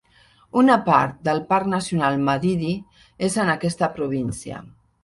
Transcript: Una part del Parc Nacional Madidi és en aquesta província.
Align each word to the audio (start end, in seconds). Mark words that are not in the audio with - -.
Una 0.61 0.77
part 0.87 1.19
del 1.27 1.43
Parc 1.53 1.69
Nacional 1.75 2.19
Madidi 2.31 2.73
és 3.31 3.39
en 3.47 3.57
aquesta 3.59 3.93
província. 4.01 4.69